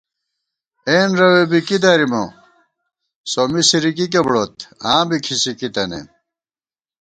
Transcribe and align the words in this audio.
اېن 0.91 1.09
رَوے 1.19 1.43
بی 1.49 1.59
کی 1.67 1.77
دَرِمہ، 1.83 2.23
سومّی 3.31 3.61
سِرِکِکے 3.69 4.21
بُڑوت، 4.25 4.55
آں 4.91 5.03
بی 5.07 5.17
کھِسِکی 5.25 5.69
تَنَئم 5.73 6.07